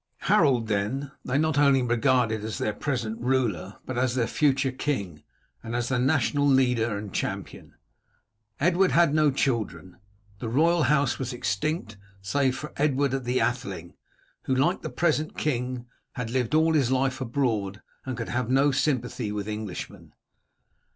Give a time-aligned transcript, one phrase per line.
[0.21, 5.21] Harold, then, they not only regarded as their present ruler, but as their future king,
[5.61, 7.75] and as the national leader and champion.
[8.59, 9.97] Edward had no children.
[10.39, 13.93] The royal house was extinct save for Edward the Atheling,
[14.45, 18.71] who, like the present king, had lived all his life abroad, and could have no
[18.71, 20.13] sympathy with Englishmen.